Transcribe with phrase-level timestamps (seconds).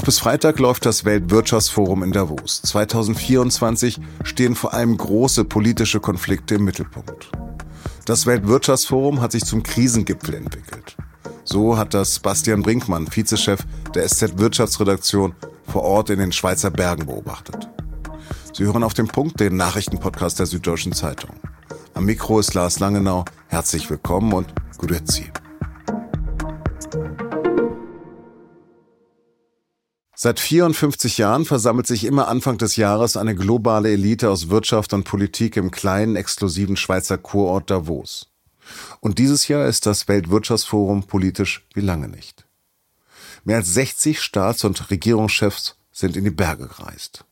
[0.00, 2.62] Noch bis Freitag läuft das Weltwirtschaftsforum in Davos.
[2.62, 7.30] 2024 stehen vor allem große politische Konflikte im Mittelpunkt.
[8.06, 10.96] Das Weltwirtschaftsforum hat sich zum Krisengipfel entwickelt.
[11.44, 13.60] So hat das Bastian Brinkmann, Vizechef
[13.94, 15.34] der SZ Wirtschaftsredaktion,
[15.66, 17.68] vor Ort in den Schweizer Bergen beobachtet.
[18.54, 21.32] Sie hören auf den Punkt den Nachrichtenpodcast der Süddeutschen Zeitung.
[21.92, 23.26] Am Mikro ist Lars Langenau.
[23.48, 24.46] Herzlich willkommen und
[24.78, 25.30] grüezi.
[30.22, 35.04] Seit 54 Jahren versammelt sich immer Anfang des Jahres eine globale Elite aus Wirtschaft und
[35.04, 38.28] Politik im kleinen, exklusiven Schweizer Kurort Davos.
[39.00, 42.44] Und dieses Jahr ist das Weltwirtschaftsforum politisch wie lange nicht.
[43.44, 47.24] Mehr als 60 Staats- und Regierungschefs sind in die Berge gereist.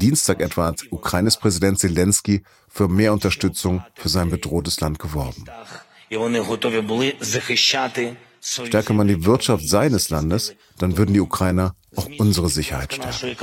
[0.00, 5.44] Dienstag etwa hat Ukraines Präsident Zelensky für mehr Unterstützung für sein bedrohtes Land geworben.
[8.40, 13.36] Stärke man die Wirtschaft seines Landes, dann würden die Ukrainer auch unsere Sicherheit stärken.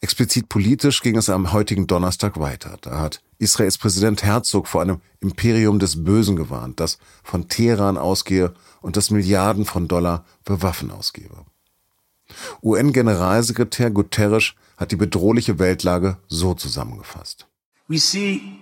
[0.00, 2.76] Explizit politisch ging es am heutigen Donnerstag weiter.
[2.80, 8.52] Da hat Israels Präsident Herzog vor einem Imperium des Bösen gewarnt, das von Teheran ausgehe
[8.80, 11.44] und das Milliarden von Dollar für Waffen ausgebe.
[12.62, 17.46] UN-Generalsekretär Guterres hat die bedrohliche Weltlage so zusammengefasst.
[17.88, 18.61] We see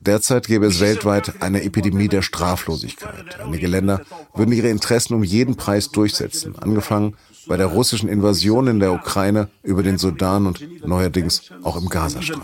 [0.00, 3.40] Derzeit gäbe es weltweit eine Epidemie der Straflosigkeit.
[3.40, 4.00] Einige Länder
[4.34, 9.48] würden ihre Interessen um jeden Preis durchsetzen, angefangen bei der russischen Invasion in der Ukraine
[9.62, 12.42] über den Sudan und neuerdings auch im Gazastreifen.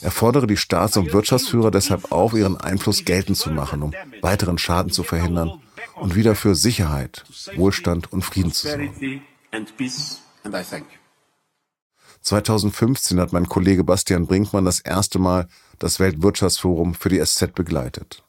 [0.00, 4.58] Er fordere die Staats- und Wirtschaftsführer deshalb auf, ihren Einfluss geltend zu machen, um weiteren
[4.58, 5.60] Schaden zu verhindern
[5.94, 7.24] und wieder für Sicherheit,
[7.56, 9.22] Wohlstand und Frieden zu sorgen.
[12.22, 18.24] 2015 hat mein Kollege Bastian Brinkmann das erste Mal das Weltwirtschaftsforum für die SZ begleitet.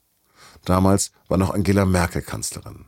[0.65, 2.85] Damals war noch Angela Merkel Kanzlerin.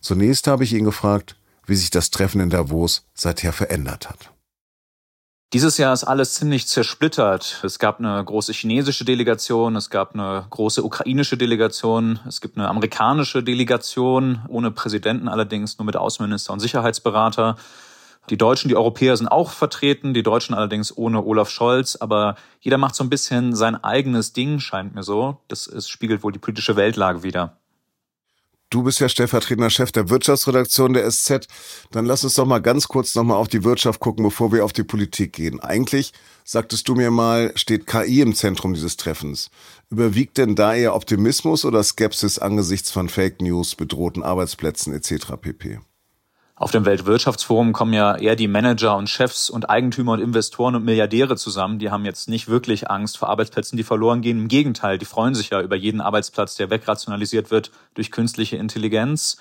[0.00, 1.36] Zunächst habe ich ihn gefragt,
[1.66, 4.32] wie sich das Treffen in Davos seither verändert hat.
[5.52, 7.60] Dieses Jahr ist alles ziemlich zersplittert.
[7.62, 12.68] Es gab eine große chinesische Delegation, es gab eine große ukrainische Delegation, es gibt eine
[12.68, 17.56] amerikanische Delegation, ohne Präsidenten allerdings, nur mit Außenminister und Sicherheitsberater.
[18.30, 22.78] Die Deutschen, die Europäer sind auch vertreten, die Deutschen allerdings ohne Olaf Scholz, aber jeder
[22.78, 25.42] macht so ein bisschen sein eigenes Ding, scheint mir so.
[25.48, 27.58] Das ist, spiegelt wohl die politische Weltlage wieder.
[28.72, 31.46] Du bist ja stellvertretender Chef der Wirtschaftsredaktion der SZ.
[31.90, 34.64] Dann lass uns doch mal ganz kurz noch mal auf die Wirtschaft gucken, bevor wir
[34.64, 35.60] auf die Politik gehen.
[35.60, 39.50] Eigentlich, sagtest du mir mal, steht KI im Zentrum dieses Treffens.
[39.90, 45.34] Überwiegt denn da eher Optimismus oder Skepsis angesichts von Fake News, bedrohten Arbeitsplätzen etc.
[45.38, 45.80] pp?
[46.62, 50.84] Auf dem Weltwirtschaftsforum kommen ja eher die Manager und Chefs und Eigentümer und Investoren und
[50.84, 51.80] Milliardäre zusammen.
[51.80, 54.38] Die haben jetzt nicht wirklich Angst vor Arbeitsplätzen, die verloren gehen.
[54.38, 59.38] Im Gegenteil, die freuen sich ja über jeden Arbeitsplatz, der wegrationalisiert wird durch künstliche Intelligenz.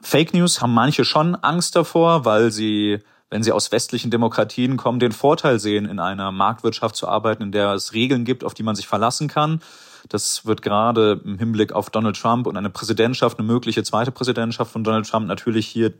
[0.00, 3.00] Fake News haben manche schon Angst davor, weil sie,
[3.30, 7.50] wenn sie aus westlichen Demokratien kommen, den Vorteil sehen, in einer Marktwirtschaft zu arbeiten, in
[7.50, 9.60] der es Regeln gibt, auf die man sich verlassen kann.
[10.08, 14.70] Das wird gerade im Hinblick auf Donald Trump und eine Präsidentschaft, eine mögliche zweite Präsidentschaft
[14.70, 15.94] von Donald Trump natürlich hier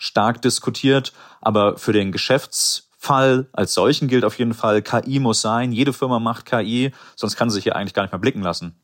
[0.00, 1.12] stark diskutiert.
[1.40, 5.70] Aber für den Geschäftsfall als solchen gilt auf jeden Fall, KI muss sein.
[5.70, 8.74] Jede Firma macht KI, sonst kann sie sich hier eigentlich gar nicht mehr blicken lassen.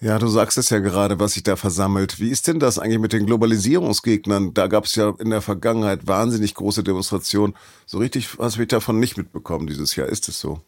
[0.00, 2.20] Ja, du sagst es ja gerade, was sich da versammelt.
[2.20, 4.54] Wie ist denn das eigentlich mit den Globalisierungsgegnern?
[4.54, 7.56] Da gab es ja in der Vergangenheit wahnsinnig große Demonstrationen.
[7.84, 10.08] So richtig was habe ich davon nicht mitbekommen dieses Jahr.
[10.08, 10.60] Ist es so?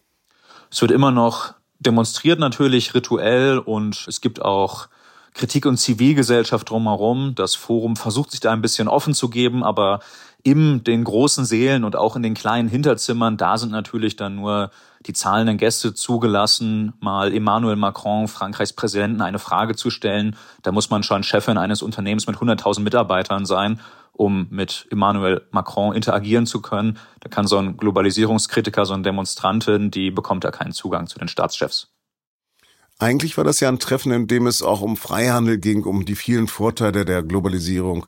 [0.68, 4.88] Es wird immer noch demonstriert natürlich rituell und es gibt auch
[5.34, 7.34] Kritik und Zivilgesellschaft drumherum.
[7.34, 10.00] Das Forum versucht sich da ein bisschen offen zu geben, aber
[10.42, 14.70] in den großen Sälen und auch in den kleinen Hinterzimmern, da sind natürlich dann nur
[15.06, 20.36] die zahlenden Gäste zugelassen, mal Emmanuel Macron, Frankreichs Präsidenten, eine Frage zu stellen.
[20.62, 23.80] Da muss man schon Chefin eines Unternehmens mit 100.000 Mitarbeitern sein,
[24.12, 26.98] um mit Emmanuel Macron interagieren zu können.
[27.20, 31.28] Da kann so ein Globalisierungskritiker, so ein Demonstrantin, die bekommt da keinen Zugang zu den
[31.28, 31.88] Staatschefs.
[33.00, 36.14] Eigentlich war das ja ein Treffen, in dem es auch um Freihandel ging, um die
[36.14, 38.04] vielen Vorteile der Globalisierung.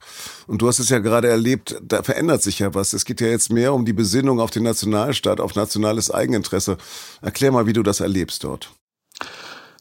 [0.46, 2.92] Und du hast es ja gerade erlebt, da verändert sich ja was.
[2.92, 6.76] Es geht ja jetzt mehr um die Besinnung auf den Nationalstaat, auf nationales Eigeninteresse.
[7.22, 8.70] Erklär mal, wie du das erlebst dort.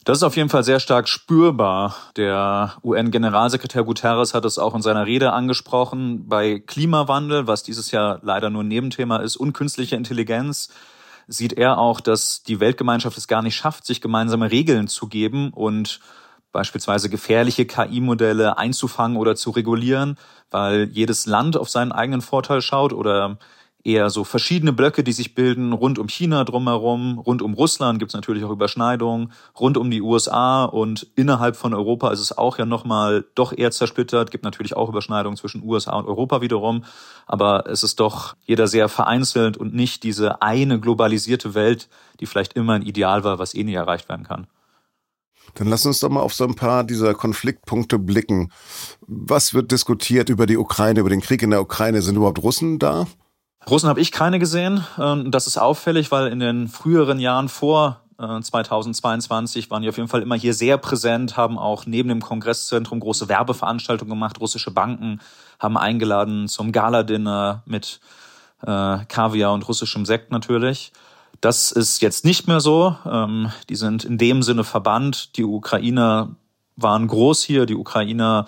[0.04, 1.94] Das ist auf jeden Fall sehr stark spürbar.
[2.16, 6.26] Der UN-Generalsekretär Guterres hat es auch in seiner Rede angesprochen.
[6.26, 10.70] Bei Klimawandel, was dieses Jahr leider nur ein Nebenthema ist, und künstlicher Intelligenz
[11.32, 15.50] sieht er auch, dass die Weltgemeinschaft es gar nicht schafft, sich gemeinsame Regeln zu geben
[15.52, 16.00] und
[16.52, 20.18] beispielsweise gefährliche KI-Modelle einzufangen oder zu regulieren,
[20.50, 23.38] weil jedes Land auf seinen eigenen Vorteil schaut oder
[23.84, 28.10] eher so verschiedene Blöcke, die sich bilden, rund um China drumherum, rund um Russland gibt
[28.10, 32.58] es natürlich auch Überschneidungen, rund um die USA und innerhalb von Europa ist es auch
[32.58, 36.84] ja nochmal doch eher zersplittert, gibt natürlich auch Überschneidungen zwischen USA und Europa wiederum,
[37.26, 41.88] aber es ist doch jeder sehr vereinzelt und nicht diese eine globalisierte Welt,
[42.20, 44.46] die vielleicht immer ein Ideal war, was eh nie erreicht werden kann.
[45.54, 48.50] Dann lass uns doch mal auf so ein paar dieser Konfliktpunkte blicken.
[49.00, 52.00] Was wird diskutiert über die Ukraine, über den Krieg in der Ukraine?
[52.00, 53.06] Sind überhaupt Russen da?
[53.68, 54.84] Russen habe ich keine gesehen.
[54.98, 59.96] Ähm, das ist auffällig, weil in den früheren Jahren vor 2022 äh, waren die auf
[59.96, 64.40] jeden Fall immer hier sehr präsent, haben auch neben dem Kongresszentrum große Werbeveranstaltungen gemacht.
[64.40, 65.20] Russische Banken
[65.58, 68.00] haben eingeladen zum Gala-Dinner mit
[68.62, 70.92] äh, Kaviar und russischem Sekt natürlich.
[71.40, 72.96] Das ist jetzt nicht mehr so.
[73.04, 75.36] Ähm, die sind in dem Sinne verbannt.
[75.36, 76.36] Die Ukrainer
[76.76, 77.66] waren groß hier.
[77.66, 78.46] Die Ukrainer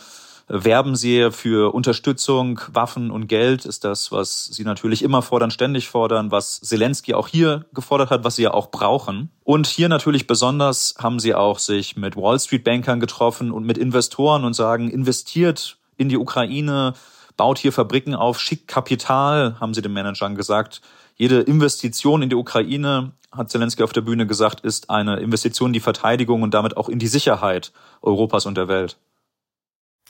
[0.49, 5.89] werben sie für Unterstützung, Waffen und Geld, ist das, was sie natürlich immer fordern, ständig
[5.89, 9.31] fordern, was Zelensky auch hier gefordert hat, was sie ja auch brauchen.
[9.43, 13.79] Und hier natürlich besonders haben sie auch sich mit Wall Street Bankern getroffen und mit
[13.79, 16.95] Investoren und sagen, investiert in die Ukraine,
[17.37, 20.81] baut hier Fabriken auf, schickt Kapital, haben sie den Managern gesagt.
[21.17, 25.73] Jede Investition in die Ukraine, hat Zelensky auf der Bühne gesagt, ist eine Investition in
[25.75, 28.97] die Verteidigung und damit auch in die Sicherheit Europas und der Welt.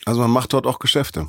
[0.04, 1.28] Also man macht dort auch Geschäfte.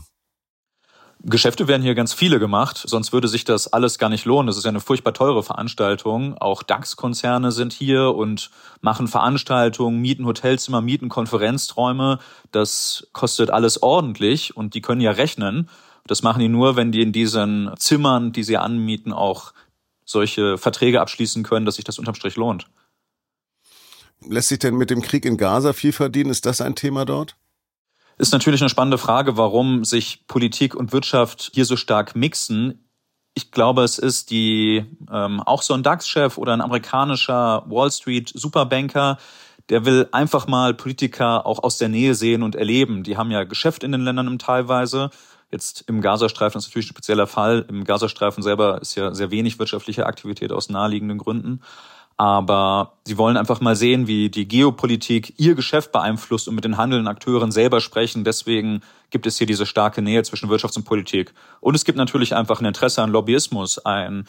[1.28, 4.48] Geschäfte werden hier ganz viele gemacht, sonst würde sich das alles gar nicht lohnen.
[4.48, 6.38] Das ist ja eine furchtbar teure Veranstaltung.
[6.38, 8.52] Auch DAX-Konzerne sind hier und
[8.82, 12.20] machen Veranstaltungen, mieten Hotelzimmer, mieten Konferenzträume.
[12.52, 15.70] Das kostet alles ordentlich und die können ja rechnen.
[16.06, 19.54] Das machen die nur, wenn die in diesen Zimmern, die sie anmieten, auch
[20.06, 22.68] solche Verträge abschließen können, dass sich das unterm Strich lohnt.
[24.22, 26.30] Lässt sich denn mit dem Krieg in Gaza viel verdienen?
[26.30, 27.36] Ist das ein Thema dort?
[28.18, 32.88] Ist natürlich eine spannende Frage, warum sich Politik und Wirtschaft hier so stark mixen.
[33.34, 38.32] Ich glaube, es ist die ähm, auch so ein DAX-Chef oder ein amerikanischer Wall Street
[38.34, 39.18] Superbanker,
[39.70, 43.04] der will einfach mal Politiker auch aus der Nähe sehen und erleben.
[43.04, 45.10] Die haben ja Geschäft in den Ländern teilweise.
[45.52, 47.66] Jetzt im Gazastreifen ist natürlich ein spezieller Fall.
[47.68, 51.62] Im Gazastreifen selber ist ja sehr wenig wirtschaftliche Aktivität aus naheliegenden Gründen.
[52.18, 56.78] Aber sie wollen einfach mal sehen, wie die Geopolitik ihr Geschäft beeinflusst und mit den
[56.78, 58.24] handelnden Akteuren selber sprechen.
[58.24, 61.34] Deswegen gibt es hier diese starke Nähe zwischen Wirtschaft und Politik.
[61.60, 63.80] Und es gibt natürlich einfach ein Interesse an Lobbyismus.
[63.86, 64.26] Ein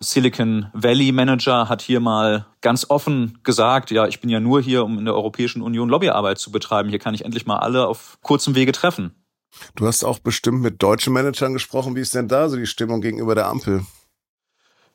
[0.00, 4.84] Silicon Valley Manager hat hier mal ganz offen gesagt, ja, ich bin ja nur hier,
[4.84, 6.88] um in der Europäischen Union Lobbyarbeit zu betreiben.
[6.88, 9.12] Hier kann ich endlich mal alle auf kurzem Wege treffen.
[9.74, 11.96] Du hast auch bestimmt mit deutschen Managern gesprochen.
[11.96, 13.84] Wie ist denn da so die Stimmung gegenüber der Ampel?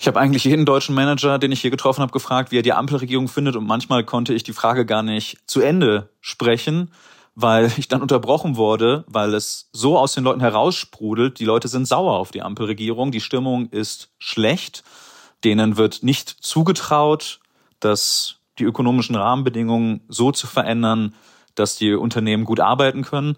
[0.03, 2.73] Ich habe eigentlich jeden deutschen Manager, den ich hier getroffen habe, gefragt, wie er die
[2.73, 3.55] Ampelregierung findet.
[3.55, 6.91] Und manchmal konnte ich die Frage gar nicht zu Ende sprechen,
[7.35, 11.39] weil ich dann unterbrochen wurde, weil es so aus den Leuten heraussprudelt.
[11.39, 13.13] Die Leute sind sauer auf die Ampelregierung.
[13.13, 14.83] Die Stimmung ist schlecht.
[15.45, 17.39] Denen wird nicht zugetraut,
[17.79, 21.15] dass die ökonomischen Rahmenbedingungen so zu verändern,
[21.55, 23.37] dass die Unternehmen gut arbeiten können.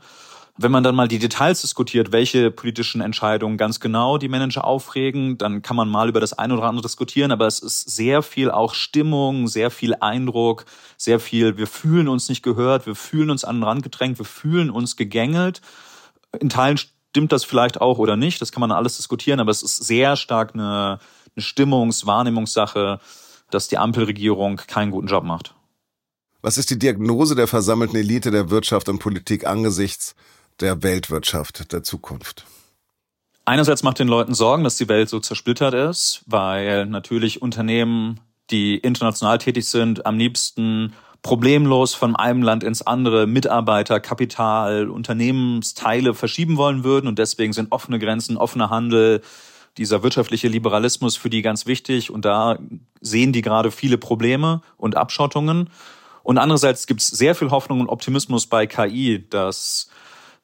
[0.57, 5.37] Wenn man dann mal die Details diskutiert, welche politischen Entscheidungen ganz genau die Manager aufregen,
[5.37, 8.49] dann kann man mal über das eine oder andere diskutieren, aber es ist sehr viel
[8.49, 10.63] auch Stimmung, sehr viel Eindruck,
[10.95, 14.25] sehr viel, wir fühlen uns nicht gehört, wir fühlen uns an den Rand gedrängt, wir
[14.25, 15.59] fühlen uns gegängelt.
[16.39, 19.61] In Teilen stimmt das vielleicht auch oder nicht, das kann man alles diskutieren, aber es
[19.61, 20.99] ist sehr stark eine,
[21.35, 23.01] eine Stimmungs-, Wahrnehmungssache,
[23.51, 25.53] dass die Ampelregierung keinen guten Job macht.
[26.41, 30.15] Was ist die Diagnose der versammelten Elite der Wirtschaft und Politik angesichts
[30.59, 32.45] der Weltwirtschaft der Zukunft?
[33.45, 38.19] Einerseits macht den Leuten Sorgen, dass die Welt so zersplittert ist, weil natürlich Unternehmen,
[38.49, 46.13] die international tätig sind, am liebsten problemlos von einem Land ins andere Mitarbeiter, Kapital, Unternehmensteile
[46.13, 49.21] verschieben wollen würden und deswegen sind offene Grenzen, offener Handel,
[49.77, 52.57] dieser wirtschaftliche Liberalismus für die ganz wichtig und da
[53.01, 55.69] sehen die gerade viele Probleme und Abschottungen.
[56.23, 59.89] Und andererseits gibt es sehr viel Hoffnung und Optimismus bei KI, dass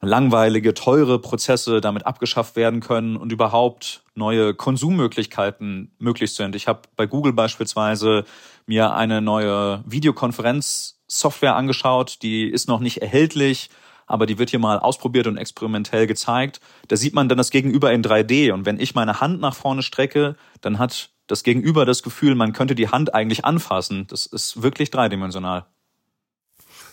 [0.02, 6.56] langweilige, teure Prozesse damit abgeschafft werden können und überhaupt neue Konsummöglichkeiten möglich sind.
[6.56, 8.24] Ich habe bei Google beispielsweise
[8.66, 13.70] mir eine neue Videokonferenzsoftware angeschaut, die ist noch nicht erhältlich,
[14.06, 16.60] aber die wird hier mal ausprobiert und experimentell gezeigt.
[16.88, 19.82] Da sieht man dann das Gegenüber in 3D und wenn ich meine Hand nach vorne
[19.82, 24.08] strecke, dann hat das Gegenüber das Gefühl, man könnte die Hand eigentlich anfassen.
[24.08, 25.66] Das ist wirklich dreidimensional.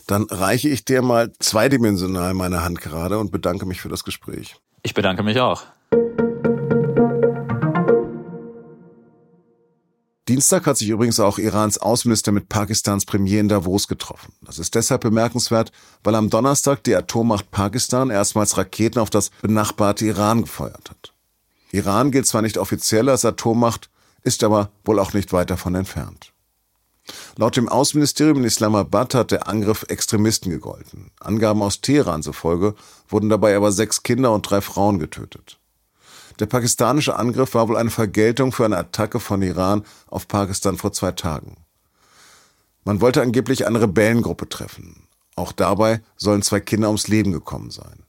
[0.10, 4.56] Dann reiche ich dir mal zweidimensional meine Hand gerade und bedanke mich für das Gespräch.
[4.82, 5.62] Ich bedanke mich auch.
[10.28, 14.34] Dienstag hat sich übrigens auch Irans Außenminister mit Pakistans Premier in Davos getroffen.
[14.42, 15.72] Das ist deshalb bemerkenswert,
[16.04, 21.14] weil am Donnerstag die Atommacht Pakistan erstmals Raketen auf das benachbarte Iran gefeuert hat.
[21.72, 23.92] Iran gilt zwar nicht offiziell als Atommacht,
[24.24, 26.34] ist aber wohl auch nicht weit davon entfernt.
[27.38, 31.12] Laut dem Außenministerium in Islamabad hat der Angriff Extremisten gegolten.
[31.20, 32.76] Angaben aus Teheran zufolge
[33.08, 35.60] wurden dabei aber sechs Kinder und drei Frauen getötet.
[36.40, 40.94] Der pakistanische Angriff war wohl eine Vergeltung für eine Attacke von Iran auf Pakistan vor
[40.94, 41.58] zwei Tagen.
[42.86, 45.08] Man wollte angeblich eine Rebellengruppe treffen.
[45.36, 48.04] Auch dabei sollen zwei Kinder ums Leben gekommen sein.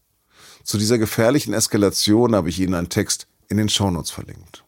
[0.62, 4.64] Zu dieser gefährlichen Eskalation habe ich Ihnen einen Text in den Shownotes verlinkt.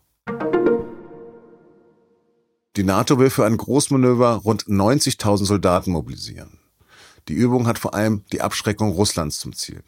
[2.76, 6.58] Die NATO will für ein Großmanöver rund 90.000 Soldaten mobilisieren.
[7.28, 9.82] Die Übung hat vor allem die Abschreckung Russlands zum Ziel.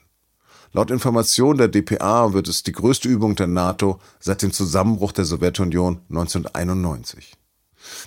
[0.73, 5.25] Laut Informationen der DPA wird es die größte Übung der NATO seit dem Zusammenbruch der
[5.25, 7.33] Sowjetunion 1991.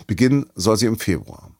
[0.05, 1.51] Beginnen soll sie im Februar.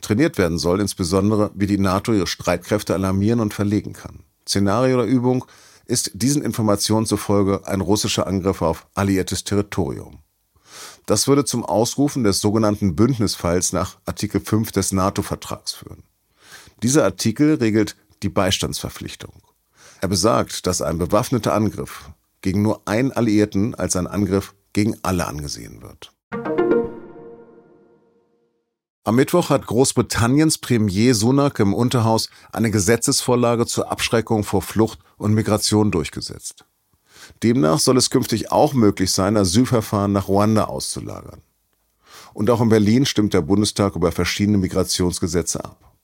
[0.00, 4.24] Trainiert werden soll insbesondere, wie die NATO ihre Streitkräfte alarmieren und verlegen kann.
[4.48, 5.44] Szenario der Übung
[5.84, 10.18] ist diesen Informationen zufolge ein russischer Angriff auf alliiertes Territorium.
[11.06, 16.02] Das würde zum Ausrufen des sogenannten Bündnisfalls nach Artikel 5 des NATO-Vertrags führen.
[16.82, 19.32] Dieser Artikel regelt die Beistandsverpflichtung.
[20.00, 22.10] Er besagt, dass ein bewaffneter Angriff
[22.42, 26.12] gegen nur einen Alliierten als ein Angriff gegen alle angesehen wird.
[29.04, 35.32] Am Mittwoch hat Großbritanniens Premier Sunak im Unterhaus eine Gesetzesvorlage zur Abschreckung vor Flucht und
[35.32, 36.65] Migration durchgesetzt.
[37.42, 41.40] Demnach soll es künftig auch möglich sein, Asylverfahren nach Ruanda auszulagern.
[42.34, 45.94] Und auch in Berlin stimmt der Bundestag über verschiedene Migrationsgesetze ab.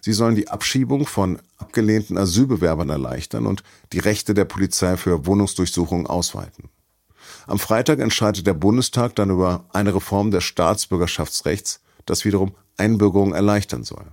[0.00, 6.06] Sie sollen die Abschiebung von abgelehnten Asylbewerbern erleichtern und die Rechte der Polizei für Wohnungsdurchsuchungen
[6.06, 6.68] ausweiten.
[7.46, 13.84] Am Freitag entscheidet der Bundestag dann über eine Reform des Staatsbürgerschaftsrechts, das wiederum Einbürgerung erleichtern
[13.84, 14.06] soll.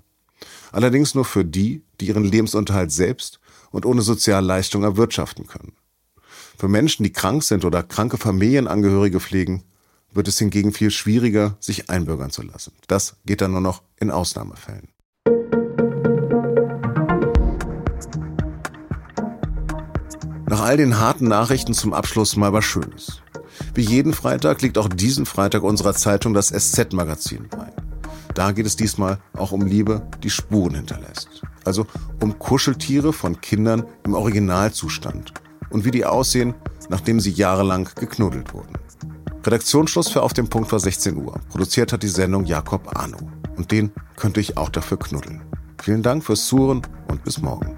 [0.72, 3.40] Allerdings nur für die, die ihren Lebensunterhalt selbst
[3.72, 5.74] und ohne Sozialleistung erwirtschaften können.
[6.58, 9.64] Für Menschen, die krank sind oder kranke Familienangehörige pflegen,
[10.14, 12.72] wird es hingegen viel schwieriger, sich einbürgern zu lassen.
[12.88, 14.88] Das geht dann nur noch in Ausnahmefällen.
[20.48, 23.22] Nach all den harten Nachrichten zum Abschluss mal was Schönes.
[23.74, 27.74] Wie jeden Freitag liegt auch diesen Freitag unserer Zeitung das SZ-Magazin bei.
[28.34, 31.42] Da geht es diesmal auch um Liebe, die Spuren hinterlässt.
[31.66, 31.88] Also
[32.22, 35.34] um Kuscheltiere von Kindern im Originalzustand
[35.76, 36.54] und wie die aussehen,
[36.88, 38.78] nachdem sie jahrelang geknuddelt wurden.
[39.46, 41.38] Redaktionsschluss für Auf dem Punkt war 16 Uhr.
[41.50, 43.18] Produziert hat die Sendung Jakob Arno.
[43.58, 45.42] Und den könnte ich auch dafür knuddeln.
[45.84, 47.78] Vielen Dank fürs Zuhören und bis morgen.